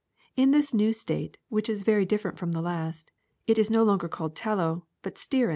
In 0.35 0.49
this 0.49 0.73
new 0.73 0.93
state, 0.93 1.37
which 1.49 1.69
is 1.69 1.83
very 1.83 2.07
different 2.07 2.39
from 2.39 2.53
the 2.53 2.63
first, 2.63 3.11
it 3.45 3.59
is 3.59 3.69
no 3.69 3.83
longer 3.83 4.07
called 4.07 4.35
tallow 4.35 4.87
but 5.03 5.13
stearin. 5.19 5.49